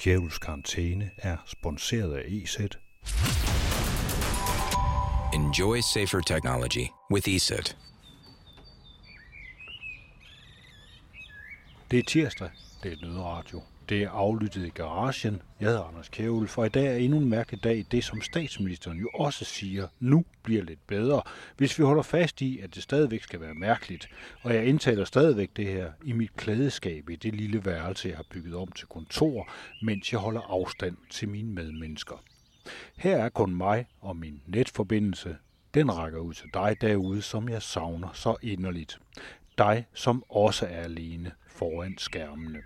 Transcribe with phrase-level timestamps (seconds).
[0.00, 2.58] Kjævels karantæne er sponsoreret af EZ.
[5.34, 7.76] Enjoy safer technology with ESET.
[11.90, 12.50] Det er tirsdag.
[12.82, 13.62] Det er nødradio.
[13.90, 15.42] Det er aflyttet i garagen.
[15.60, 17.84] Jeg hedder Anders Kjævel, for i dag er endnu en mærkelig dag.
[17.90, 21.22] Det, som statsministeren jo også siger, nu bliver lidt bedre,
[21.56, 24.08] hvis vi holder fast i, at det stadigvæk skal være mærkeligt.
[24.42, 28.24] Og jeg indtaler stadigvæk det her i mit klædeskab i det lille værelse, jeg har
[28.30, 29.50] bygget om til kontor,
[29.82, 32.24] mens jeg holder afstand til mine medmennesker.
[32.96, 35.36] Her er kun mig og min netforbindelse.
[35.74, 38.98] Den rækker ud til dig derude, som jeg savner så inderligt.
[39.58, 42.58] Dig, som også er alene foran skærmene.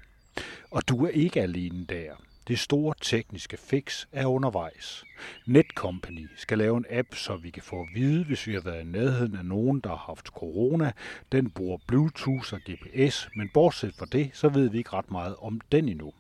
[0.71, 2.13] Og du er ikke alene der.
[2.49, 5.05] Det store tekniske fix er undervejs.
[5.47, 8.81] Netcompany skal lave en app, så vi kan få at vide, hvis vi har været
[8.81, 10.93] i nærheden af nogen, der har haft corona.
[11.33, 15.37] Den bruger Bluetooth og GPS, men bortset fra det, så ved vi ikke ret meget
[15.39, 16.13] om den endnu.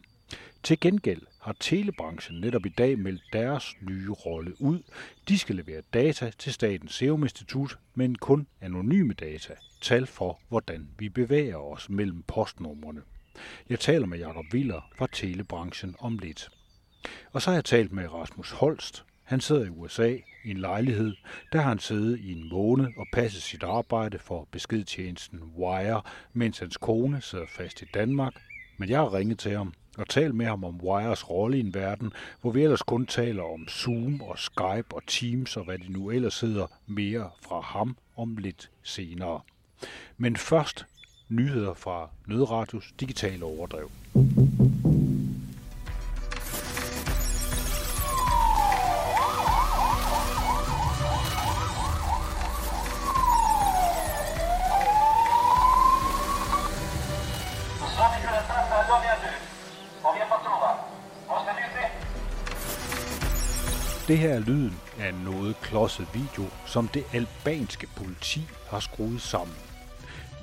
[0.62, 4.83] Til gengæld har telebranchen netop i dag meldt deres nye rolle ud.
[5.28, 9.55] De skal levere data til Statens Serum Institut, men kun anonyme data.
[9.81, 13.03] Tal for, hvordan vi bevæger os mellem postnumrene.
[13.69, 16.51] Jeg taler med Jakob Viller fra telebranchen om lidt.
[17.33, 19.05] Og så har jeg talt med Rasmus Holst.
[19.23, 21.15] Han sidder i USA i en lejlighed.
[21.53, 26.59] Der har han siddet i en måned og passet sit arbejde for beskedtjenesten Wire, mens
[26.59, 28.35] hans kone sidder fast i Danmark.
[28.77, 31.75] Men jeg har ringet til ham og talt med ham om Wires rolle i en
[31.75, 35.91] verden, hvor vi ellers kun taler om Zoom og Skype og Teams og hvad det
[35.91, 39.41] nu ellers hedder mere fra ham om lidt senere.
[40.17, 40.87] Men først
[41.28, 43.91] nyheder fra Nødradios digitale overdrev.
[64.09, 69.20] Det her er lyden af en noget klodset video, som det albanske politi har skruet
[69.20, 69.56] sammen.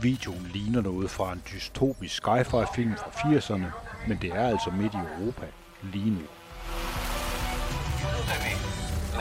[0.02, 3.72] Videoen ligner noget fra en dystopisk sci-fi-film fra 80'erne,
[4.07, 5.46] men det er altså midt i Europa
[5.84, 6.25] lige nu.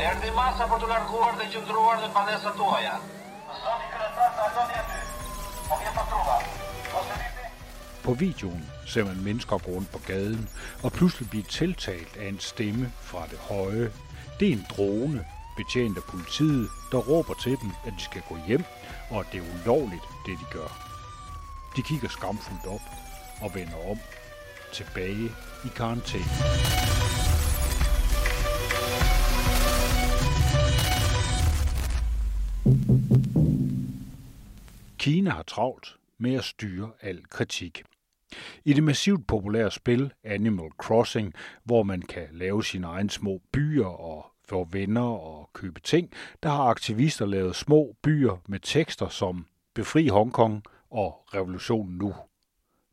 [0.01, 2.95] Erdi masa për të larguar dhe qëndruar në banesat tuaja.
[3.63, 4.31] Zoni kryetar
[6.11, 6.21] të
[8.05, 10.49] På videoen ser man mennesker gå rundt på gaden
[10.83, 13.93] og pludselig blive tiltalt af en stemme fra det høje.
[14.41, 18.37] Det er en drone, betjent af politiet, der råber til dem, at de skal gå
[18.47, 18.65] hjem,
[19.11, 20.71] og at det er ulovligt, det de gør.
[21.77, 22.85] De kigger skamfuldt op
[23.43, 23.99] og vender om
[24.73, 25.31] tilbage
[25.65, 26.25] i karantæne.
[34.99, 37.83] Kina har travlt med at styre al kritik.
[38.65, 41.35] I det massivt populære spil Animal Crossing,
[41.65, 46.13] hvor man kan lave sine egne små byer og for venner og købe ting,
[46.43, 52.15] der har aktivister lavet små byer med tekster som Befri Hongkong og Revolution Nu.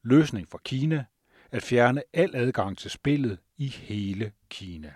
[0.04, 1.06] Løsning for Kina
[1.52, 4.94] at fjerne al adgang til spillet i hele Kina.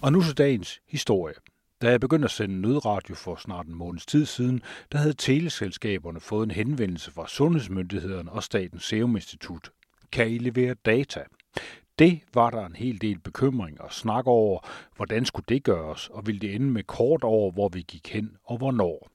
[0.00, 1.34] Og nu så dagens historie.
[1.82, 4.62] Da jeg begyndte at sende nødradio for snart en måneds tid siden,
[4.92, 9.70] der havde teleselskaberne fået en henvendelse fra sundhedsmyndighederne og Statens Serum Institut.
[10.12, 11.24] Kan I levere data?
[11.98, 14.60] Det var der en hel del bekymring og snak over,
[14.96, 18.36] hvordan skulle det gøres, og ville det ende med kort over, hvor vi gik hen
[18.44, 19.08] og hvornår.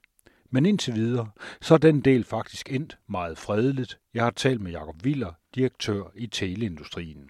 [0.50, 1.30] Men indtil videre,
[1.62, 3.98] så er den del faktisk endt meget fredeligt.
[4.14, 7.30] Jeg har talt med Jakob Viller, direktør i teleindustrien.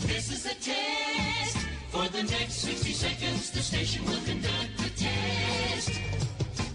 [0.00, 1.56] This is a test.
[1.90, 6.11] For the next 60 seconds, the station will conduct the test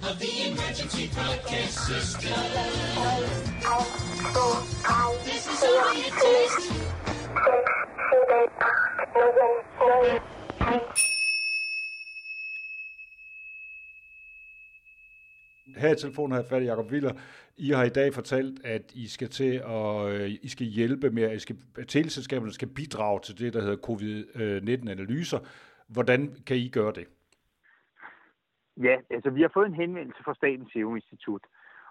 [0.09, 2.31] of the emergency broadcast system.
[5.25, 6.61] This is only a test.
[15.77, 17.13] Her i telefonen har jeg fat i Jacob Viller.
[17.57, 21.23] I har i dag fortalt, at I skal til at øh, I skal hjælpe med,
[21.23, 25.39] at, I skal, at teleselskaberne skal bidrage til det, der hedder covid-19-analyser.
[25.39, 25.45] Øh,
[25.87, 27.05] Hvordan kan I gøre det?
[28.83, 31.41] Ja, altså vi har fået en henvendelse fra Statens Serum Institut,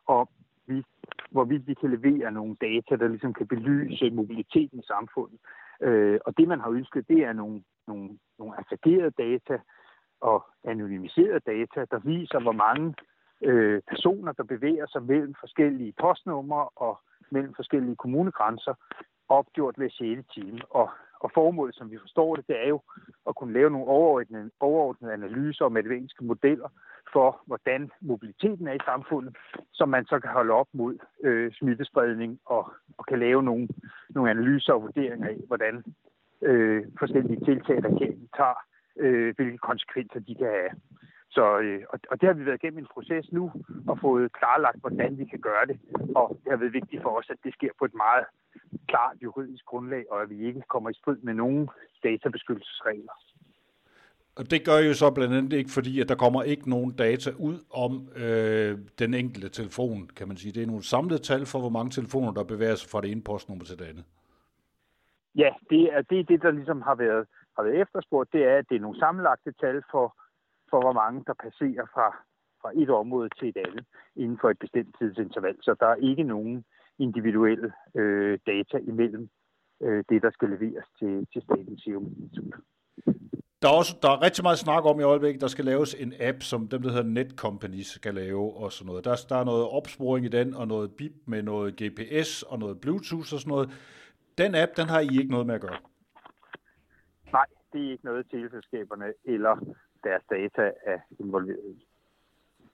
[0.06, 0.28] og
[0.66, 0.84] vi,
[1.30, 5.38] hvorvidt vi kan levere nogle data, der ligesom kan belyse mobiliteten i samfundet.
[5.80, 9.58] Øh, og det, man har ønsket, det er nogle, nogle, nogle aggregerede data
[10.20, 12.94] og anonymiserede data, der viser, hvor mange
[13.42, 17.00] øh, personer, der bevæger sig mellem forskellige postnumre og
[17.30, 18.74] mellem forskellige kommunegrænser,
[19.28, 20.22] opgjort ved 6.
[20.34, 20.60] time.
[20.70, 20.90] Og,
[21.20, 22.80] og formålet, som vi forstår det, det er jo
[23.28, 26.68] at kunne lave nogle overordnede, overordnede analyser og matematiske modeller
[27.12, 29.36] for, hvordan mobiliteten er i samfundet,
[29.72, 33.68] som man så kan holde op mod øh, smittespredning og, og kan lave nogle,
[34.10, 35.84] nogle analyser og vurderinger af, hvordan
[36.42, 38.58] øh, forskellige tiltag, der kan, tager,
[38.96, 40.70] øh, hvilke konsekvenser de kan have.
[41.30, 43.52] Så, øh, og, og det har vi været igennem en proces nu
[43.88, 45.78] og fået klarlagt, hvordan vi kan gøre det.
[46.14, 48.24] Og det har været vigtigt for os, at det sker på et meget
[48.88, 51.68] klart juridisk grundlag, og at vi ikke kommer i strid med nogen
[52.04, 53.12] databeskyttelsesregler.
[54.38, 57.30] Og det gør jo så blandt andet ikke, fordi at der kommer ikke nogen data
[57.38, 60.52] ud om øh, den enkelte telefon, kan man sige.
[60.52, 63.22] Det er nogle samlede tal for, hvor mange telefoner, der bevæger sig fra det ene
[63.22, 64.04] postnummer til det andet.
[65.34, 67.26] Ja, det er det, det der ligesom har været,
[67.56, 68.32] har været efterspurgt.
[68.32, 70.16] Det er, at det er nogle sammenlagte tal for,
[70.70, 72.06] for hvor mange, der passerer fra,
[72.60, 73.84] fra et område til et andet
[74.16, 75.56] inden for et bestemt tidsinterval.
[75.62, 76.64] Så der er ikke nogen
[76.98, 79.28] individuelle øh, data imellem
[79.82, 82.54] øh, det, der skal leveres til, til Statens Serum Institut.
[83.62, 86.12] Der er, også, der er rigtig meget snak om i øjeblikket, der skal laves en
[86.20, 89.04] app, som dem, der hedder Netcompanies, skal lave og sådan noget.
[89.04, 92.80] Der, der er noget opsporing i den, og noget bip med noget GPS og noget
[92.80, 93.70] Bluetooth og sådan noget.
[94.38, 95.78] Den app, den har I ikke noget med at gøre?
[97.32, 99.74] Nej, det er ikke noget, teleselskaberne eller
[100.08, 101.76] deres data er involveret.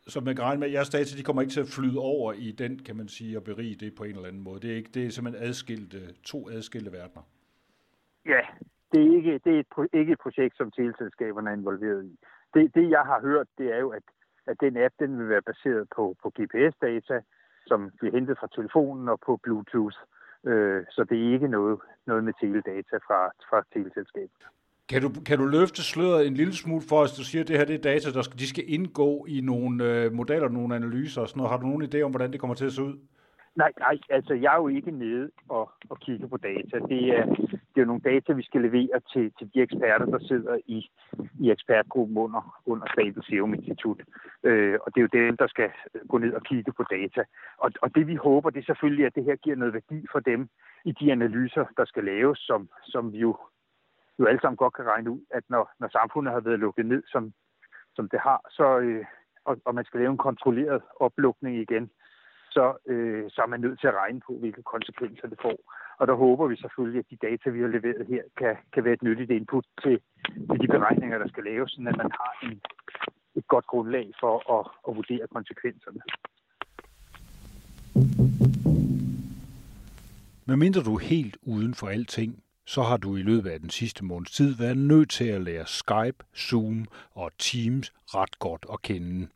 [0.07, 2.33] Så man kan regne med, at jeres data de kommer ikke til at flyde over
[2.33, 4.61] i den, kan man sige, og berige det på en eller anden måde.
[4.61, 7.23] Det er, ikke, det er simpelthen adskilte, to adskilte verdener.
[8.27, 8.43] Ja,
[8.93, 12.19] det er ikke, det er et, ikke et projekt, som teleselskaberne er involveret i.
[12.55, 14.03] Det, det, jeg har hørt, det er jo, at,
[14.47, 17.21] at den app den vil være baseret på, på GPS-data,
[17.67, 19.99] som bliver hentet fra telefonen og på Bluetooth.
[20.47, 23.21] Øh, så det er ikke noget, noget med teledata fra,
[23.51, 24.43] fra teleselskabet.
[24.89, 27.13] Kan du, kan du løfte sløret en lille smule for os?
[27.13, 29.85] Du siger, at det her det er data, der skal, de skal indgå i nogle
[29.85, 31.51] øh, modeller, nogle analyser og sådan noget.
[31.51, 32.99] Har du nogen idé om, hvordan det kommer til at se ud?
[33.57, 36.77] Nej, nej, altså jeg er jo ikke nede og, og kigge på data.
[36.79, 37.25] Det er,
[37.73, 40.91] det er jo nogle data, vi skal levere til, til de eksperter, der sidder i,
[41.41, 44.01] i ekspertgruppen under, under Statens Serum Institut.
[44.45, 45.71] Øh, og det er jo dem, der skal
[46.09, 47.23] gå ned og kigge på data.
[47.59, 50.21] Og, og det vi håber, det er selvfølgelig, at det her giver noget værdi for
[50.21, 50.49] dem
[50.85, 53.37] i de analyser, der skal laves, som, som vi jo,
[54.19, 57.03] jo alle sammen godt kan regne ud, at når, når samfundet har været lukket ned,
[57.13, 57.33] som,
[57.97, 59.05] som det har, så, øh,
[59.45, 61.91] og, og man skal lave en kontrolleret oplukning igen,
[62.51, 65.59] så, øh, så er man nødt til at regne på, hvilke konsekvenser det får.
[65.99, 68.95] Og der håber vi selvfølgelig, at de data, vi har leveret her, kan, kan være
[68.95, 70.01] et nyttigt input til,
[70.51, 72.61] til de beregninger, der skal laves, så at man har en,
[73.35, 76.01] et godt grundlag for at, at vurdere konsekvenserne.
[80.47, 83.71] Men mindre du er helt uden for alting, så har du i løbet af den
[83.71, 88.83] sidste måneds tid været nødt til at lære Skype, Zoom og Teams ret godt at
[88.83, 89.29] kende.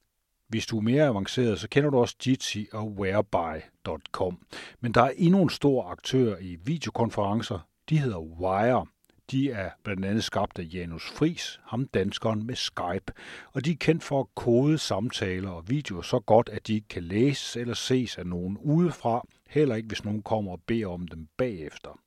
[0.48, 4.38] Hvis du er mere avanceret, så kender du også Jitsi og Whereby.com.
[4.80, 7.58] Men der er endnu en stor aktør i videokonferencer.
[7.88, 8.86] De hedder Wire.
[9.30, 13.12] De er blandt andet skabt af Janus Fris, ham danskeren med Skype,
[13.52, 16.88] og de er kendt for at kode samtaler og videoer så godt, at de ikke
[16.88, 21.08] kan læses eller ses af nogen udefra, heller ikke hvis nogen kommer og beder om
[21.08, 22.00] dem bagefter.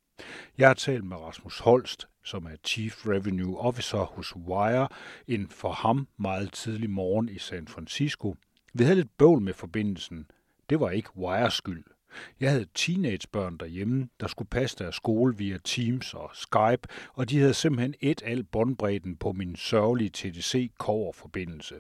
[0.57, 4.87] Jeg har talt med Rasmus Holst, som er Chief Revenue Officer hos Wire,
[5.27, 8.35] en for ham meget tidlig morgen i San Francisco.
[8.73, 10.31] Vi havde lidt bøvl med forbindelsen.
[10.69, 11.83] Det var ikke Wires skyld.
[12.39, 17.39] Jeg havde teenagebørn derhjemme, der skulle passe deres skole via Teams og Skype, og de
[17.39, 20.71] havde simpelthen et al båndbredden på min sørgelige TDC
[21.13, 21.75] forbindelse.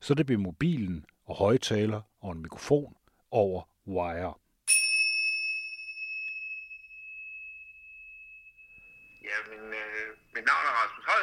[0.00, 2.96] Så det blev mobilen og højtaler og en mikrofon
[3.30, 4.34] over Wire.
[9.28, 10.64] Ja, min, øh, mit navn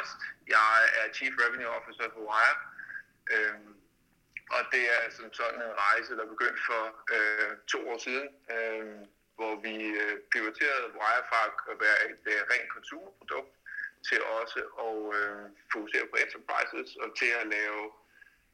[0.04, 2.56] er Jeg er Chief Revenue Officer for Wire.
[3.34, 3.74] Øhm,
[4.56, 6.84] og det er som sådan en rejse, der begyndte for
[7.16, 8.96] øh, to år siden, øh,
[9.38, 11.42] hvor vi øh, pivoterede Wire fra
[11.72, 13.52] at være et øh, rent konsumerprodukt
[14.08, 17.82] til også at øh, fokusere på enterprises og til at lave,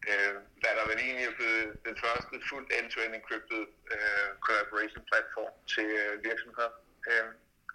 [0.08, 3.64] øh, hvad der vel egentlig er blevet den første fuldt end-to-end encrypted
[3.94, 6.72] øh, collaboration platform til øh, virksomheder.
[7.10, 7.26] Øh,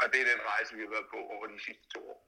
[0.01, 2.19] og det er den rejse, vi har været på over de sidste to år.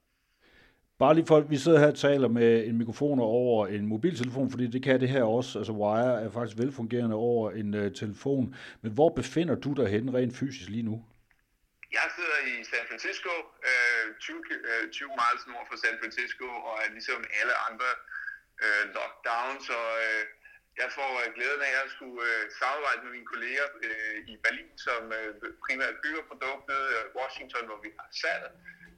[1.04, 4.66] Bare lige folk, vi sidder her og taler med en mikrofon over en mobiltelefon, fordi
[4.76, 5.52] det kan det her også.
[5.60, 8.46] Altså Wire er faktisk velfungerende over en uh, telefon.
[8.82, 10.96] Men hvor befinder du dig henne rent fysisk lige nu?
[11.98, 13.34] Jeg sidder i San Francisco,
[13.70, 14.38] øh, 20,
[14.70, 17.90] øh, 20 miles nord for San Francisco, og er ligesom alle andre
[18.64, 20.22] øh, lockdown, så øh,
[20.82, 24.74] jeg får øh, glæden af at skulle øh, samarbejde med mine kolleger øh, i Berlin,
[24.88, 25.30] som øh,
[25.66, 28.46] primært bygger produktet, øh, Washington, hvor vi har salg,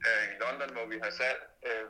[0.07, 1.85] øh, i London, hvor vi har salg, øh,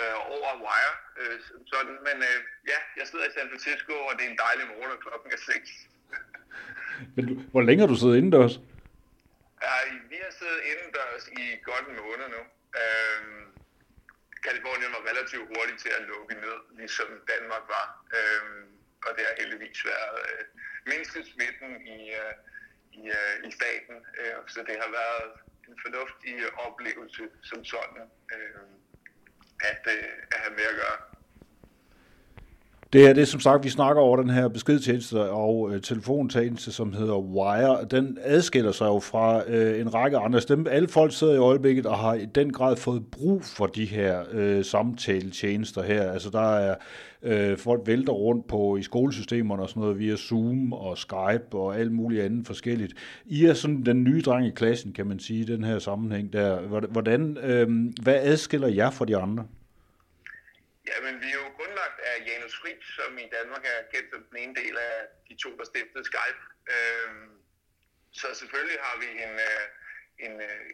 [0.00, 0.94] øh, over Wire.
[1.20, 1.36] Øh,
[1.72, 1.96] sådan.
[2.08, 2.38] Men øh,
[2.72, 5.40] ja, jeg sidder i San Francisco, og det er en dejlig morgen, og klokken er
[5.46, 5.70] 6.
[7.16, 8.56] Men du, hvor længe har du siddet indendørs?
[9.66, 9.76] Ja,
[10.12, 12.42] vi har siddet indendørs i godt en måned nu.
[12.80, 13.20] Øh,
[14.46, 17.86] Kalifornien var relativt hurtigt til at lukke ned, ligesom Danmark var.
[18.16, 18.42] Øh,
[19.06, 20.42] og det har heldigvis været øh,
[20.90, 22.34] mindsket smitten i, øh,
[22.98, 23.96] i, øh, i staten.
[24.20, 25.26] Øh, så det har været
[25.68, 26.34] en fornuftig
[26.66, 28.02] oplevelse som sådan
[28.34, 28.66] øh,
[29.70, 31.15] at, øh, at have med at gøre.
[32.92, 36.92] Det er det, som sagt, vi snakker over den her beskedtjeneste og øh, telefontjeneste, som
[36.92, 37.84] hedder Wire.
[37.90, 40.70] Den adskiller sig jo fra øh, en række andre stemme.
[40.70, 44.22] Alle folk sidder i øjeblikket og har i den grad fået brug for de her
[44.32, 46.12] øh, samtaletjenester her.
[46.12, 46.74] Altså der er
[47.22, 51.78] øh, folk vælter rundt på i skolesystemerne og sådan noget via Zoom og Skype og
[51.78, 52.94] alt muligt andet forskelligt.
[53.24, 56.32] I er sådan den nye dreng i klassen, kan man sige, i den her sammenhæng
[56.32, 56.60] der.
[56.88, 57.68] Hvordan, øh,
[58.02, 59.44] hvad adskiller jer fra de andre?
[60.86, 61.56] Jamen, vi er jo
[62.46, 64.96] Daniel af som i Danmark er kendt som den ene del af
[65.28, 66.40] de to, der stiftede Skype.
[66.74, 67.30] Øhm,
[68.12, 69.64] så selvfølgelig har vi en, øh,
[70.26, 70.70] en, øh,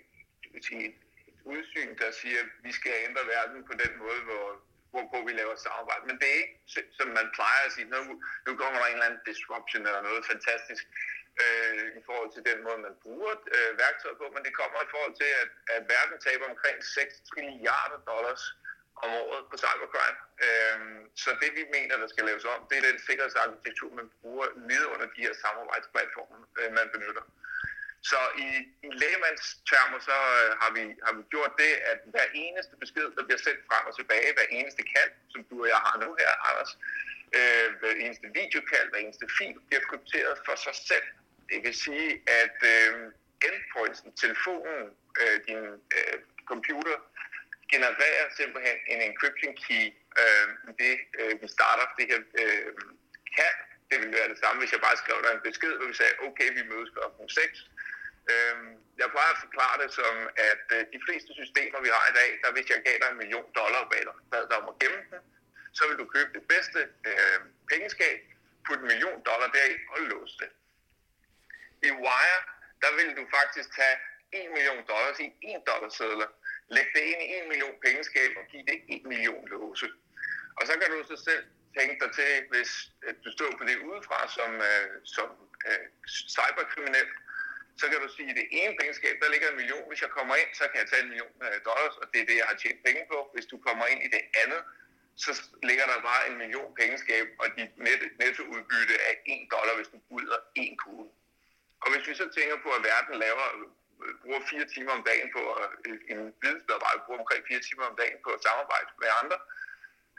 [0.55, 0.87] en, sige,
[1.29, 4.47] et udsyn, der siger, at vi skal ændre verden på den måde, hvor,
[4.93, 6.07] hvorpå vi laver samarbejde.
[6.07, 6.59] Men det er ikke,
[6.99, 8.01] som man plejer at sige, nu,
[8.47, 10.85] nu kommer der en eller anden disruption eller noget fantastisk
[11.43, 14.93] øh, i forhold til den måde, man bruger øh, værktøjer på, men det kommer i
[14.95, 18.43] forhold til, at, at verden taber omkring 6 trilliarder dollars
[19.05, 20.19] om året på cybercrime.
[20.47, 24.47] Øhm, så det vi mener, der skal laves om, det er den sikkerhedsarkitektur, man bruger
[24.71, 27.25] nede under de her samarbejdsplatforme, øh, man benytter.
[28.11, 28.49] Så i,
[28.87, 33.25] i lægemandstermer, så øh, har, vi, har vi gjort det, at hver eneste besked, der
[33.27, 36.31] bliver sendt frem og tilbage, hver eneste kald, som du og jeg har nu her,
[36.49, 36.73] Anders,
[37.39, 41.07] øh, hver eneste videokald, hver eneste fil, bliver krypteret for sig selv.
[41.51, 42.11] Det vil sige,
[42.43, 42.93] at øh,
[43.49, 44.83] endpointsen, telefonen,
[45.21, 45.65] øh, din
[45.97, 46.17] øh,
[46.53, 46.97] computer,
[47.75, 49.85] genererer simpelthen en encryption key,
[50.21, 50.47] øh,
[50.81, 52.73] det øh, vi starter det her øh,
[53.39, 53.55] kan.
[53.89, 56.15] Det ville være det samme, hvis jeg bare skrev dig en besked, hvor vi sagde,
[56.29, 57.01] okay, vi mødes kl.
[57.29, 57.71] 6.
[58.33, 58.57] Øh,
[59.01, 60.15] jeg plejer at forklare det som,
[60.51, 63.21] at øh, de fleste systemer, vi har i dag, der hvis jeg gav dig en
[63.23, 65.23] million dollar bag dig, bad dig om at gemme den,
[65.79, 67.39] så vil du købe det bedste øh,
[67.73, 68.19] pengeskab,
[68.67, 70.51] putte en million dollar deri og låse det.
[71.89, 72.41] I Wire,
[72.83, 73.97] der vil du faktisk tage
[74.33, 76.31] 1 million dollars i 1 dollar sædler,
[76.69, 79.89] Læg det ind i en million pengeskab og giv det en million låse.
[80.59, 81.45] Og så kan du så selv
[81.79, 82.71] tænke dig til, hvis
[83.25, 85.29] du står på det udefra som, øh, som
[85.69, 85.85] øh,
[86.35, 87.09] cyberkriminel,
[87.81, 89.89] så kan du sige, at det ene pengeskab, der ligger en million.
[89.91, 92.27] Hvis jeg kommer ind, så kan jeg tage en million øh, dollars, og det er
[92.31, 93.19] det, jeg har tjent penge på.
[93.35, 94.63] Hvis du kommer ind i det andet,
[95.25, 95.31] så
[95.69, 97.73] ligger der bare en million pengeskab, og dit
[98.23, 101.11] nettoudbytte er en dollar, hvis du bryder en kugle.
[101.83, 103.47] Og hvis vi så tænker på, at verden laver
[104.03, 105.43] Øh, bruger fire timer om dagen på,
[105.87, 109.39] øh, en vidensmedarbejder bruger omkring fire timer om dagen på at samarbejde med andre,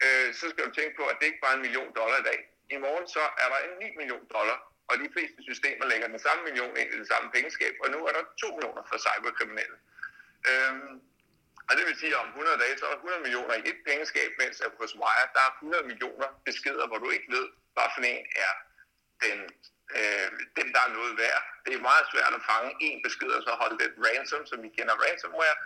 [0.06, 2.28] øh, så skal du tænke på, at det ikke bare er en million dollar i
[2.32, 2.40] dag.
[2.76, 4.58] I morgen så er der en 9 million dollar,
[4.90, 8.00] og de fleste systemer lægger den samme million ind i det samme pengeskab, og nu
[8.08, 9.78] er der 2 millioner for cyberkriminelle.
[10.50, 10.94] Øhm,
[11.70, 13.80] og det vil sige, at om 100 dage, så er der 100 millioner i et
[13.90, 17.88] pengeskab, mens at hos Wire, der er 100 millioner beskeder, hvor du ikke ved, hvad
[17.94, 18.54] for en er
[19.24, 19.38] den
[19.98, 21.42] øh, dem, der er noget værd.
[21.66, 24.70] Det er meget svært at fange en besked og så holde det ransom, som vi
[24.78, 25.58] kender ransomware,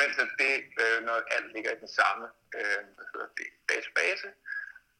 [0.00, 2.24] mens at det, øh, når alt ligger i den samme
[2.58, 4.28] øh, hvad hedder det, database,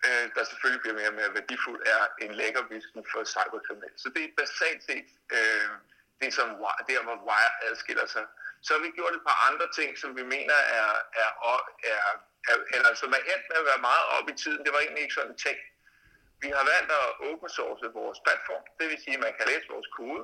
[0.06, 3.98] øh, der selvfølgelig bliver mere og mere værdifuld, er en lækkervisken for cyberkriminelle.
[4.02, 5.70] Så det er basalt set øh,
[6.20, 6.48] det, som,
[6.88, 8.24] der, hvor Wire adskiller sig.
[8.64, 10.90] Så har vi gjort et par andre ting, som vi mener er,
[11.22, 11.58] er, er,
[11.92, 12.00] er,
[12.50, 14.64] er eller som er endt med at være meget op i tiden.
[14.64, 15.64] Det var egentlig ikke sådan tænkt
[16.42, 19.66] vi har valgt at open source vores platform, det vil sige, at man kan læse
[19.74, 20.22] vores kode.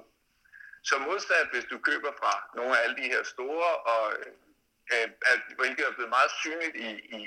[0.88, 4.02] Så modsat, hvis du køber fra nogle af alle de her store, og
[4.92, 7.20] øh, at, hvilket er blevet meget synligt i, i,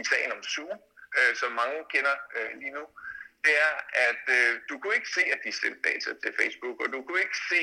[0.00, 0.78] i sagen om Zoom,
[1.18, 2.84] øh, som mange kender øh, lige nu,
[3.44, 3.74] det er,
[4.08, 7.22] at øh, du kunne ikke se, at de sendte data til Facebook, og du kunne
[7.26, 7.62] ikke se,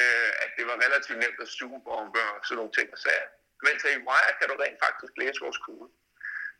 [0.00, 3.28] øh, at det var relativt nemt at zoome på og sådan nogle ting og sager.
[3.64, 5.88] Men i Wire kan du rent faktisk læse vores kode.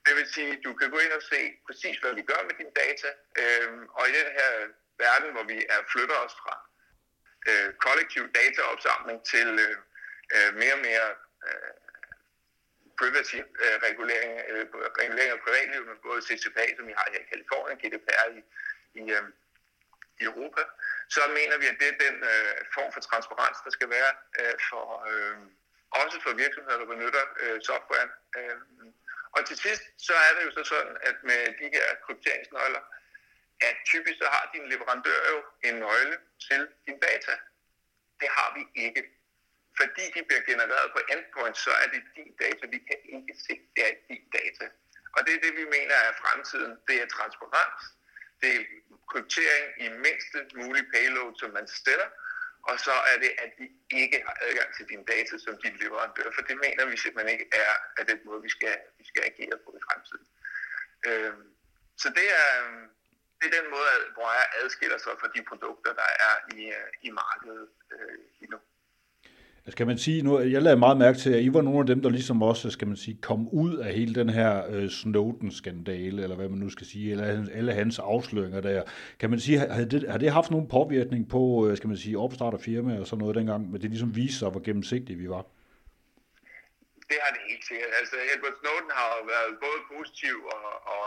[0.06, 2.74] Det vil sige, du kan gå ind og se præcis, hvad vi gør med dine
[2.82, 3.68] data, øh,
[3.98, 4.50] og i den her
[5.04, 6.54] verden, hvor vi er flytter os fra
[7.48, 9.76] øh, kollektiv dataopsamling til øh,
[10.36, 11.08] øh mere og mere
[11.46, 11.72] øh,
[13.00, 14.64] privacy øh, regulering, øh,
[15.00, 18.40] regulering af privatlivet, med både CCPA, som vi har her i Kalifornien, GDPR i,
[19.00, 19.24] i, øh,
[20.20, 20.62] i Europa,
[21.14, 24.56] så mener vi, at det er den øh, form for transparens, der skal være øh,
[24.68, 25.36] for øh,
[26.00, 28.08] også for virksomheder, der benytter øh, software.
[28.38, 28.56] Øh,
[29.36, 32.82] og til sidst, så er det jo så sådan, at med de her krypteringsnøgler,
[33.68, 36.16] at typisk så har din leverandør jo en nøgle
[36.48, 37.34] til din data.
[38.20, 39.02] Det har vi ikke.
[39.80, 42.62] Fordi de bliver genereret på endpoint, så er det din data.
[42.74, 44.66] Vi kan ikke se, det er din data.
[45.14, 46.72] Og det er det, vi mener er fremtiden.
[46.88, 47.82] Det er transparens.
[48.40, 48.64] Det er
[49.10, 52.08] kryptering i mindste mulige payload, som man stiller
[52.68, 53.66] og så er det, at vi
[54.02, 57.48] ikke har adgang til dine data som din leverandør, for det mener vi simpelthen ikke
[57.52, 60.26] er, er den måde, vi skal, vi skal agere på i fremtiden.
[61.08, 61.34] Øh,
[62.02, 62.50] så det er,
[63.38, 66.90] det er den måde, hvor jeg adskiller sig fra de produkter, der er i, øh,
[67.02, 68.58] i markedet øh, lige nu.
[69.68, 72.02] Skal man sige, nu, jeg lagde meget mærke til, at I var nogle af dem,
[72.02, 76.36] der ligesom også, skal man sige, kom ud af hele den her øh, Snowden-skandale, eller
[76.36, 77.24] hvad man nu skal sige, eller
[77.58, 78.82] alle hans afsløringer der.
[79.20, 82.18] Kan man sige, har det, har det haft nogen påvirkning på, øh, skal man sige,
[82.18, 85.28] opstart af firma og sådan noget dengang, men det ligesom viste sig, hvor gennemsigtige vi
[85.28, 85.44] var?
[87.10, 87.90] Det har det helt sikkert.
[88.00, 90.66] Altså, Edward Snowden har været både positiv og,
[90.96, 91.06] og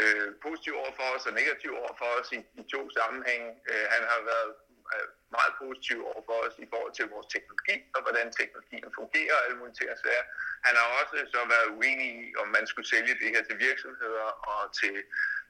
[0.00, 3.48] øh, positiv over for os og negativ over for os i, i to sammenhænge.
[3.70, 4.52] Øh, han har været
[4.94, 5.06] øh,
[5.36, 9.58] meget positiv over os i forhold til vores teknologi og hvordan teknologien fungerer og alle
[9.58, 10.24] mulige ting og sager.
[10.66, 14.28] Han har også så været uenig i, om man skulle sælge det her til virksomheder
[14.50, 14.94] og til,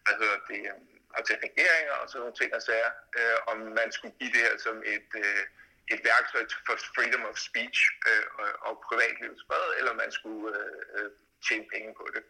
[0.04, 2.92] hvad hedder det, øhm, og til regeringer og sådan nogle ting og sager.
[3.18, 5.42] Øh, om man skulle give det her som et, øh,
[5.95, 10.83] et værktøj for freedom of speech øh, og, og privatlivets fred, eller man skulle øh,
[10.97, 11.11] øh,
[11.47, 12.23] tjene penge på det.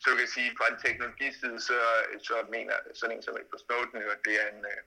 [0.00, 1.78] Så du kan sige, at fra en teknologiside, så,
[2.28, 4.80] så mener sådan en som Edward Snowden at det er en, øh,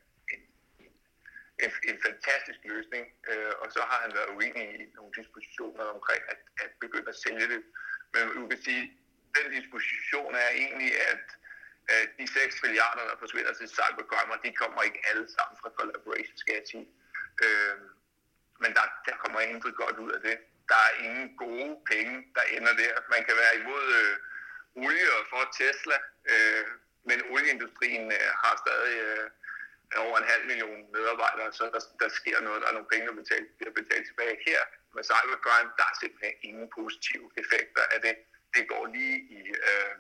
[1.64, 3.06] en, en, fantastisk løsning.
[3.30, 7.22] Øh, og så har han været uenig i nogle dispositioner omkring at, at begynde at
[7.26, 7.62] sælge det.
[8.14, 8.84] Men du kan sige,
[9.38, 11.24] den disposition er egentlig, at
[11.90, 16.38] at de 6 milliarder, der forsvinder til cybercrime, de kommer ikke alle sammen fra collaboration,
[16.38, 16.88] skal jeg sige.
[17.46, 17.76] Øh,
[18.62, 20.38] men der, der kommer intet godt ud af det.
[20.72, 22.94] Der er ingen gode penge, der ender der.
[23.14, 24.16] Man kan være imod øh,
[24.84, 25.98] olie og for Tesla,
[26.32, 26.66] øh,
[27.10, 29.30] men olieindustrien øh, har stadig øh,
[29.96, 33.22] over en halv million medarbejdere, så der, der sker noget, der er nogle penge, der
[33.24, 34.62] betalt, bliver betalt tilbage her.
[34.96, 38.16] Med cybercrime, der er simpelthen ingen positive effekter af det.
[38.56, 39.96] Det går lige i, øh,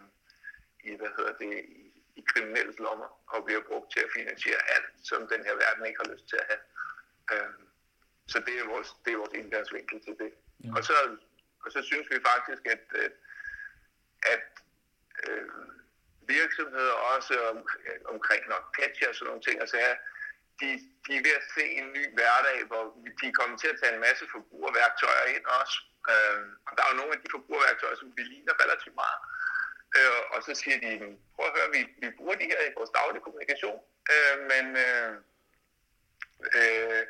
[0.87, 1.87] i hvad hedder det, i,
[2.19, 6.01] i kriminelles lommer og bliver brugt til at finansiere alt, som den her verden ikke
[6.03, 6.63] har lyst til at have.
[7.33, 7.53] Øh,
[8.27, 10.31] så det er vores, det er vores indgangsvinkel til det.
[10.63, 10.69] Ja.
[10.75, 11.17] Og, så,
[11.63, 13.09] og så synes vi faktisk, at, øh,
[14.33, 14.47] at
[15.27, 15.49] øh,
[16.27, 17.57] virksomheder også om,
[18.13, 19.95] omkring nok patch og sådan nogle ting, altså er,
[20.61, 20.69] de,
[21.05, 22.83] de er ved at se en ny hverdag, hvor
[23.21, 25.77] de kommer til at tage en masse forbrugerværktøjer ind også.
[26.11, 29.19] Øh, og der er jo nogle af de forbrugerværktøjer, som vi ligner relativt meget.
[29.97, 30.91] Øh, og så siger de,
[31.35, 33.79] prøv at høre, vi, vi bruger de her i vores daglige kommunikation,
[34.13, 35.11] øh, men, øh,
[36.59, 37.01] øh,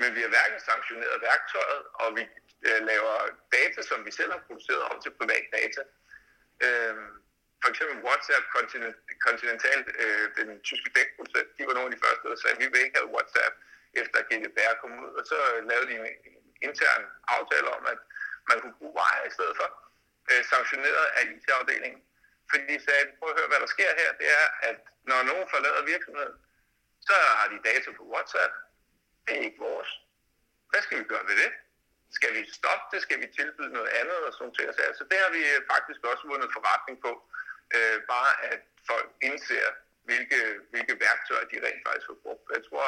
[0.00, 2.24] men vi har hverken sanktioneret værktøjet, og vi
[2.68, 3.14] øh, laver
[3.56, 5.82] data, som vi selv har produceret om til privat data.
[6.66, 6.96] Øh,
[7.62, 8.44] for eksempel WhatsApp
[9.26, 12.68] Continental, øh, den tyske dækproducent, de var nogle af de første, der sagde, at vi
[12.72, 13.54] vil ikke have WhatsApp,
[14.00, 15.12] efter GDPR kom ud.
[15.18, 15.38] Og så
[15.70, 15.94] lavede de
[16.28, 16.36] en
[16.68, 17.04] intern
[17.36, 18.00] aftale om, at
[18.48, 19.68] man kunne bruge veje i stedet for,
[20.30, 22.02] øh, sanktioneret af IT-afdelingen.
[22.50, 24.78] Fordi de sagde, prøv at høre, hvad der sker her, det er, at
[25.10, 26.34] når nogen forlader virksomheden,
[27.08, 28.52] så har de data på WhatsApp.
[29.26, 29.90] Det er ikke vores.
[30.70, 31.50] Hvad skal vi gøre ved det?
[32.18, 33.00] Skal vi stoppe det?
[33.02, 34.18] Skal vi tilbyde noget andet?
[34.26, 34.74] Og sådan ting.
[34.74, 37.10] Så altså, det har vi øh, faktisk også vundet forretning på
[37.76, 39.66] øh, bare at folk indser,
[40.08, 40.40] hvilke,
[40.72, 42.44] hvilke værktøjer de rent faktisk har brugt.
[42.56, 42.86] Jeg tror,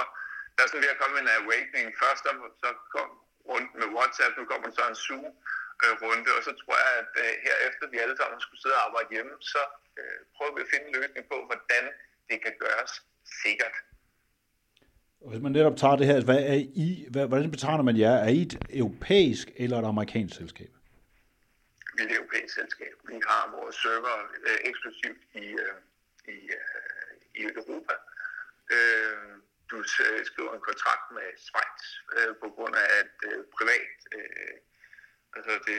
[0.54, 1.86] der er sådan ved at komme en awakening.
[2.02, 2.22] Først
[2.62, 3.10] så kom
[3.52, 7.32] rundt med WhatsApp, nu kommer så en Zoom-runde, øh, og så tror jeg, at øh,
[7.46, 9.62] herefter vi alle sammen skulle sidde og arbejde hjemme, så
[9.98, 11.84] øh, prøver vi at finde en løsning på, hvordan
[12.28, 12.92] det kan gøres
[13.44, 13.76] sikkert.
[15.30, 18.16] Hvis man netop tager det her, hvad er I, hvad, hvordan betegner man jer?
[18.26, 20.73] Er I et europæisk eller et amerikansk selskab?
[21.96, 22.94] Vi er et europæisk selskab.
[23.11, 24.16] Vi har vores server
[24.48, 25.78] øh, eksklusivt i, øh,
[26.37, 27.94] i, øh, i Europa.
[28.74, 29.35] Øh,
[29.70, 31.85] du øh, skriver en kontrakt med Schweiz
[32.16, 34.54] øh, på grund af, at øh, privat, øh,
[35.37, 35.78] altså det,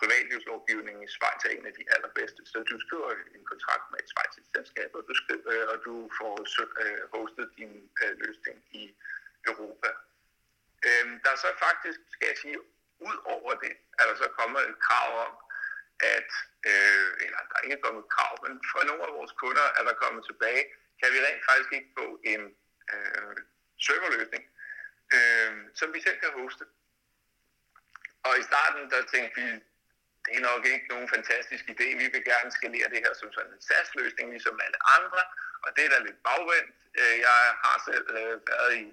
[0.00, 2.40] privatlivslovgivningen i Schweiz er en af de allerbedste.
[2.50, 5.94] Så du skriver en kontrakt med et schweizisk selskab, og du, skriver, øh, og du
[6.18, 6.34] får
[6.84, 8.84] øh, hostet din øh, løsning i
[9.50, 9.90] Europa.
[10.86, 12.58] Øh, der er så faktisk, skal jeg sige,
[13.08, 15.32] ud over det, er der så kommet et krav om,
[16.16, 16.30] at,
[16.70, 20.02] øh, eller der er ikke kommet krav, men for nogle af vores kunder er der
[20.04, 20.64] kommet tilbage,
[21.00, 22.42] kan vi rent faktisk ikke få en
[22.92, 23.36] øh,
[23.86, 24.44] serverløsning,
[25.16, 26.64] øh, som vi selv kan hoste.
[28.26, 29.46] Og i starten, der tænkte vi,
[30.24, 31.86] det er nok ikke nogen fantastisk idé.
[32.02, 35.22] Vi vil gerne skalere det her som sådan en SaaS-løsning, ligesom alle andre,
[35.64, 36.76] og det er da lidt bagvendt.
[37.00, 38.84] Øh, jeg har selv øh, været i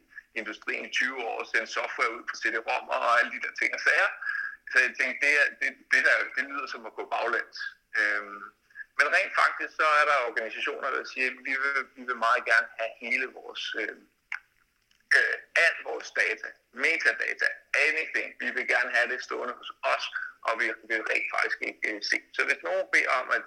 [0.42, 3.72] industrien i 20 år og sendt software ud på CD-ROM og alle de der ting
[3.78, 4.10] og sager.
[4.72, 7.60] Så jeg tænkte, det, er, det, det, der, det lyder som at gå baglæns.
[8.00, 8.44] Øhm,
[8.98, 12.44] men rent faktisk, så er der organisationer, der siger, at vi vil, vi vil meget
[12.52, 13.96] gerne have hele vores, øh,
[15.18, 16.50] øh, alt vores data,
[16.84, 17.50] metadata,
[17.88, 18.30] anything.
[18.44, 20.06] Vi vil gerne have det stående hos os,
[20.48, 22.18] og vi vil rent faktisk ikke øh, se.
[22.36, 23.46] Så hvis nogen beder om, at,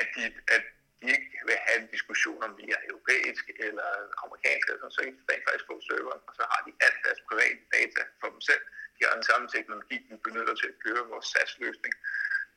[0.00, 0.24] at, de,
[0.56, 0.64] at
[1.12, 3.88] ikke vil have en diskussion om, vi er europæisk eller
[4.24, 7.62] amerikansk, så så kan de faktisk få serveren, og så har de alt deres private
[7.76, 8.64] data for dem selv.
[8.96, 11.94] De har den samme teknologi, vi benytter til at køre vores SAS-løsning.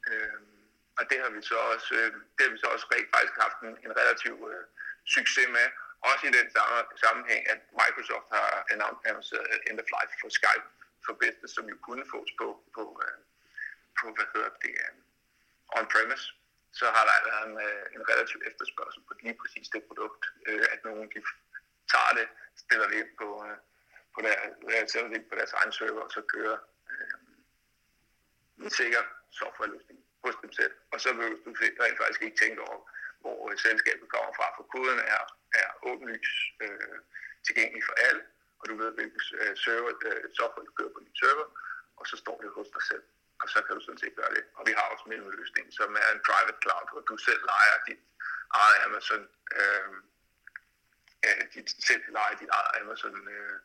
[0.10, 0.40] Øh,
[1.00, 3.60] og det har vi så også, øh, det har vi så også rent faktisk haft
[3.68, 4.64] en, en relativ øh,
[5.16, 5.68] succes med,
[6.10, 10.68] også i den samme, sammenhæng, at Microsoft har annonceret øh, end of life for Skype
[11.06, 13.18] for Business, som jo kunne fås på, på, øh,
[14.00, 14.94] på hvad hedder det, øh,
[15.78, 16.26] on-premise,
[16.80, 20.66] så har der været en, øh, en relativ efterspørgsel på lige præcis det produkt, øh,
[20.74, 21.20] at nogen de
[21.94, 22.28] tager det,
[22.64, 23.58] stiller det ind på, øh,
[24.18, 26.58] på, der, sætter det ind på deres egen server, og så kører
[26.92, 27.18] øh,
[28.64, 29.04] en sikker
[29.40, 30.74] softwareløsning hos dem selv.
[30.92, 31.52] Og så vil du
[31.84, 32.80] rent faktisk ikke tænke over,
[33.22, 35.24] hvor øh, selskabet kommer fra, for koden er,
[35.62, 36.98] er åbenlyst øh,
[37.46, 38.24] tilgængelig for alle,
[38.60, 41.48] og du ved, hvilken øh, server, øh, software du kører på din server,
[42.00, 43.06] og så står det hos dig selv.
[43.42, 44.44] Og så kan du sådan set gøre det.
[44.58, 48.02] Og vi har også mellemløsningen, som er en private cloud, hvor du selv leger dit
[48.62, 49.24] eget Amazon,
[49.60, 49.94] øh,
[51.24, 53.58] ja, dit, selv leger dit eget Amazon øh,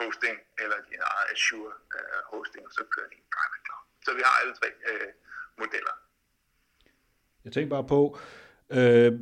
[0.00, 3.84] hosting, eller din eget Azure øh, hosting, og så kører din private cloud.
[4.04, 5.10] Så vi har alle tre øh,
[5.62, 5.94] modeller.
[7.44, 8.18] Jeg tænker bare på,
[8.70, 9.12] øh,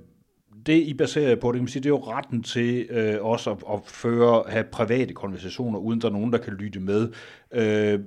[0.66, 3.58] det I baserer på, det, kan sige, det er jo retten til øh, også at,
[3.72, 7.12] at føre, have private konversationer, uden der er nogen, der kan lytte med.
[7.52, 8.00] Øh,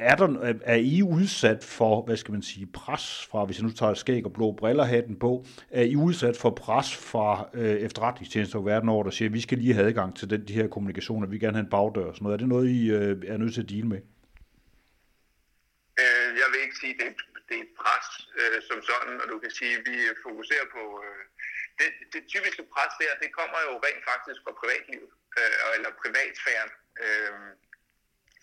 [0.00, 3.72] er, der, er I udsat for, hvad skal man sige, pres fra, hvis jeg nu
[3.72, 8.68] tager skæg og blå briller på, er I udsat for pres fra øh, efterretningstjenester over
[8.72, 11.26] verden over, der siger, at vi skal lige have adgang til den, de her kommunikationer,
[11.26, 12.34] vi vil gerne have en bagdør og sådan noget.
[12.34, 14.00] Er det noget, I øh, er nødt til at deal med?
[16.02, 17.10] Øh, jeg vil ikke sige, at det,
[17.48, 18.08] det er et pres
[18.40, 20.82] øh, som sådan, og du kan sige, at vi fokuserer på...
[21.06, 21.22] Øh,
[21.80, 26.70] det, det typiske pres der, det kommer jo rent faktisk fra privatlivet, øh, eller privatsfæren.
[27.04, 27.50] Øh,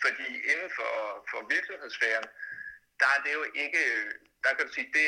[0.04, 0.94] fordi inden for,
[1.30, 2.28] for virksomhedssfæren,
[3.00, 3.82] der er det jo ikke,
[4.44, 5.08] der kan du sige, det,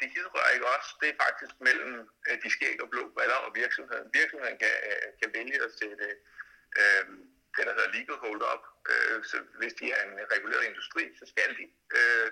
[0.00, 0.90] det hidrører ikke også.
[1.00, 1.94] Det er faktisk mellem
[2.28, 4.06] øh, de skæg og blå briller og virksomheden.
[4.18, 6.06] Virksomheden kan, øh, kan vælge at sætte
[6.80, 7.04] øh,
[7.54, 8.64] det, der hedder legal hold up.
[8.92, 11.64] Øh, så hvis de er en reguleret industri, så skal de
[11.98, 12.28] øh,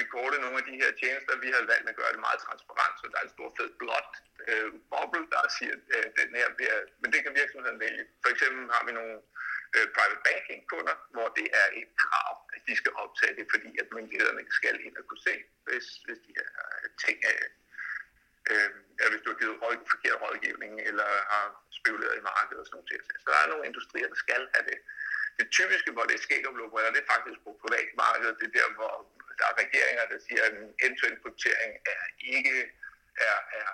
[0.00, 1.42] recorde nogle af de her tjenester.
[1.44, 4.12] Vi har valgt at gøre det meget transparent, så der er en stor fed blot
[4.50, 8.04] øh, boble, der siger, at øh, den her bliver, men det kan virksomheden vælge.
[8.22, 9.14] For eksempel har vi nogle
[9.76, 13.70] øh, private banking kunder, hvor det er et krav, at de skal optage det, fordi
[13.82, 15.34] at myndighederne skal ind og kunne se,
[15.66, 17.48] hvis, hvis de her øh, ting er, øh,
[18.52, 21.46] øh eller hvis du har givet råd, forkert rådgivning, eller har
[21.78, 23.22] spekuleret i markedet og sådan noget.
[23.22, 24.78] Så der er nogle industrier, der skal have det.
[25.38, 26.54] Det typiske, hvor det sker om
[26.94, 28.34] det er faktisk på privatmarkedet.
[28.40, 28.94] Det er der, hvor
[29.38, 32.02] der er regeringer, der siger, at en end-to-end kryptering er
[32.36, 32.56] ikke
[33.28, 33.70] er, er,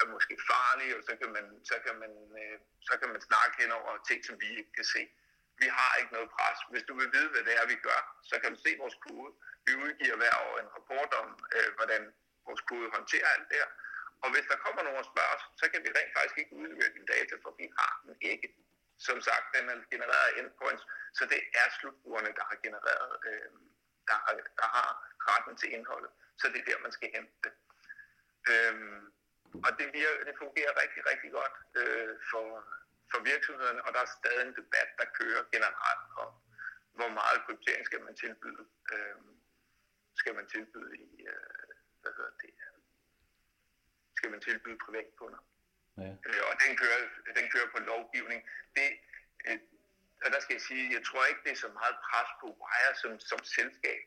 [0.00, 2.56] er måske farlig, og så kan man, så kan man, øh,
[2.88, 5.02] så kan man snakke hen over ting, som vi ikke kan se.
[5.62, 6.58] Vi har ikke noget pres.
[6.72, 9.30] Hvis du vil vide, hvad det er, vi gør, så kan du se vores kode.
[9.66, 12.02] Vi udgiver hver år en rapport om, øh, hvordan
[12.46, 13.70] vores kode håndterer alt det her.
[14.24, 16.94] Og hvis der kommer nogen og spørger os, så kan vi rent faktisk ikke udlevere
[16.96, 18.48] din data, for vi har den ikke.
[19.08, 20.84] Som sagt, den er genereret af endpoints,
[21.18, 23.50] så det er slutbrugerne, der har genereret, øh,
[24.08, 24.90] der, har, der har
[25.30, 26.10] retten til indholdet.
[26.40, 27.52] Så det er der, man skal hente det.
[28.52, 29.00] Øhm,
[29.66, 32.46] og det, virker, det fungerer rigtig, rigtig godt øh, for,
[33.12, 36.32] for virksomhederne, og der er stadig en debat, der kører generelt om,
[36.98, 39.16] hvor meget kryptering skal man tilbyde, øh,
[40.20, 41.68] skal man tilbyde i, øh,
[42.02, 42.54] hvad hedder det,
[44.20, 45.40] skal man tilbyde privatkunder.
[46.02, 46.10] Ja.
[46.26, 47.00] Øh, og den kører,
[47.38, 48.40] den kører på lovgivning.
[48.76, 48.88] Det,
[49.46, 49.58] øh,
[50.24, 52.94] og der skal jeg sige, jeg tror ikke, det er så meget pres på Wire
[53.02, 54.02] som, som selskab.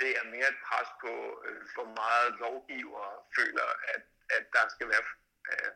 [0.00, 1.12] Det er mere et pres på,
[1.46, 3.04] øh, hvor meget lovgiver
[3.36, 4.02] føler, at,
[4.36, 5.04] at der skal være
[5.52, 5.72] øh,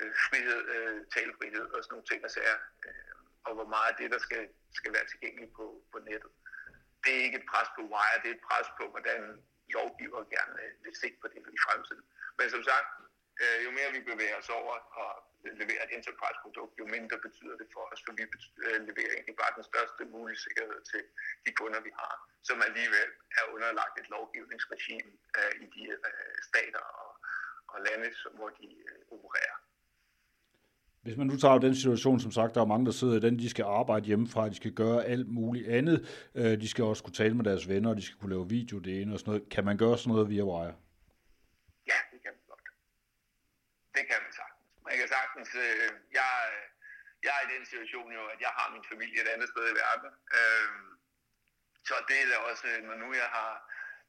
[0.00, 3.14] øh, frihed, øh, talefrihed og sådan nogle ting og altså sager, øh,
[3.46, 4.42] og hvor meget af det, der skal,
[4.78, 6.32] skal være tilgængeligt på, på nettet.
[7.04, 9.20] Det er ikke et pres på Wire, det er et pres på, hvordan
[9.76, 12.04] lovgiver gerne vil se på det i fremtiden.
[12.38, 12.88] Men som sagt,
[13.42, 15.12] øh, jo mere vi bevæger os over og
[15.60, 18.24] leverer et enterprise-produkt, jo mindre betyder det for os, for vi
[18.66, 21.02] øh, leverer egentlig bare den største mulige sikkerhed til
[21.46, 22.14] de kunder, vi har,
[22.48, 27.10] som alligevel er underlagt et lovgivningsregime øh, i de øh, stater og,
[27.72, 29.56] og lande, som, hvor de øh, opererer.
[31.02, 33.38] Hvis man nu tager den situation, som sagt, der er mange, der sidder i den,
[33.38, 35.98] de skal arbejde hjemmefra, de skal gøre alt muligt andet,
[36.34, 38.92] øh, de skal også kunne tale med deres venner, de skal kunne lave video, det
[39.00, 39.48] ene og sådan noget.
[39.54, 40.74] Kan man gøre sådan noget via Wire?
[41.92, 41.98] Ja,
[44.86, 46.62] Man kan sagtens, øh, jeg, øh,
[47.24, 49.74] jeg er i den situation jo, at jeg har min familie et andet sted i
[49.84, 50.10] verden.
[50.38, 50.68] Øh,
[51.88, 53.52] så det er da også, når nu jeg har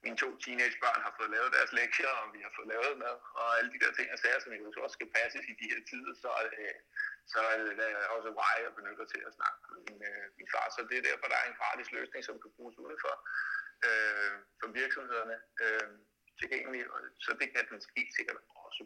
[0.03, 3.47] mine to teenagebørn har fået lavet deres lektier, og vi har fået lavet mad, og
[3.57, 6.13] alle de der ting og sager, som jeg også skal passes i de her tider,
[6.23, 6.77] så øh,
[7.33, 10.65] så er det også vej, jeg benytter til at snakke med min, øh, min far.
[10.75, 13.15] Så det er derfor, der er en gratis løsning, som kan bruges udenfor
[13.87, 15.87] øh, for virksomhederne øh,
[16.39, 16.81] tilgængelig,
[17.25, 18.83] så det kan den helt sikkert også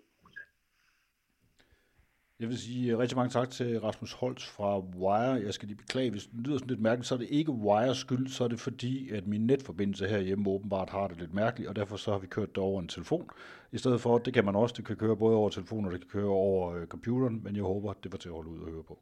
[2.39, 5.43] jeg vil sige øh, rigtig mange tak til Rasmus Holtz fra Wire.
[5.45, 7.97] Jeg skal lige beklage, hvis det lyder sådan lidt mærkeligt, så er det ikke Wires
[7.97, 11.75] skyld, så er det fordi, at min netforbindelse herhjemme åbenbart har det lidt mærkeligt, og
[11.75, 13.29] derfor så har vi kørt det over en telefon.
[13.71, 16.01] I stedet for, det kan man også, det kan køre både over telefonen, og det
[16.01, 18.71] kan køre over øh, computeren, men jeg håber, det var til at holde ud og
[18.71, 18.99] høre på.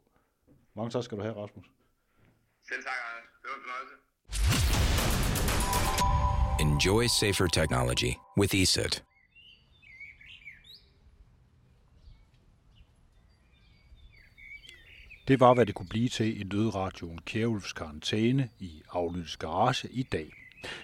[0.76, 1.64] Mange tak skal du have, Rasmus.
[2.68, 3.30] Selv tak, Anders.
[3.42, 3.94] Det var en fornøjelse.
[6.64, 9.04] Enjoy safer technology with ESET.
[15.28, 20.02] Det var, hvad det kunne blive til i Nødradioen Kjærulfs karantæne i Aflyttes Garage i
[20.02, 20.32] dag.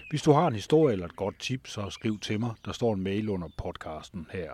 [0.09, 2.53] Hvis du har en historie eller et godt tip, så skriv til mig.
[2.65, 4.51] Der står en mail under podcasten her.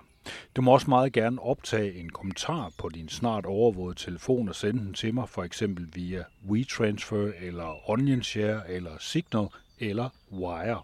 [0.55, 4.79] Du må også meget gerne optage en kommentar på din snart overvågede telefon og sende
[4.79, 9.47] den til mig, for eksempel via WeTransfer eller OnionShare eller Signal
[9.79, 10.81] eller Wire.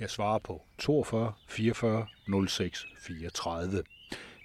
[0.00, 2.06] Jeg svarer på 42 44
[2.48, 3.82] 06 34.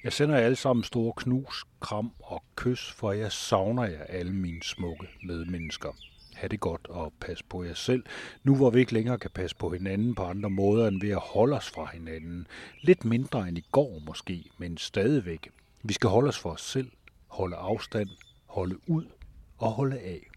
[0.04, 4.34] Jeg sender jer alle sammen store knus, kram og kys, for jeg savner jer alle
[4.34, 5.90] mine smukke medmennesker.
[6.34, 8.04] Ha' det godt og pas på jer selv,
[8.44, 11.18] nu hvor vi ikke længere kan passe på hinanden på andre måder end ved at
[11.18, 12.48] holde os fra hinanden.
[12.82, 15.50] Lidt mindre end i går måske, men stadigvæk.
[15.84, 16.92] Vi skal holde os for os selv,
[17.28, 18.10] holde afstand,
[18.46, 19.06] holde ud
[19.58, 20.31] og holde af.